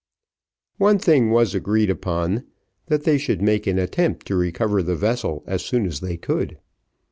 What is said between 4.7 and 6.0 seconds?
the vessel as soon as